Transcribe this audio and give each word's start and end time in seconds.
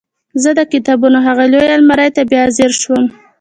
زه 0.41 0.49
د 0.59 0.61
کتابونو 0.73 1.17
هغې 1.27 1.45
لویې 1.51 1.73
المارۍ 1.77 2.09
ته 2.15 2.21
بیا 2.31 2.43
ځیر 2.55 2.71
شوم 2.81 3.03